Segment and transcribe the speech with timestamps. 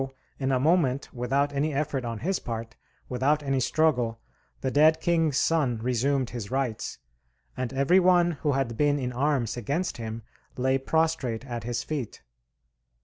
[0.39, 2.75] in a moment, without any effort on his part,
[3.07, 4.19] without any struggle,
[4.61, 6.97] the dead king's son resumed his rights,
[7.55, 10.23] and every one who had been in arms against him
[10.57, 12.23] lay prostrate at his feet.